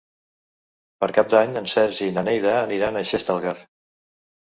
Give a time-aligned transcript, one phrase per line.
[1.03, 3.59] Per Cap d'Any en Sergi i na Neida aniran a Xestalgar.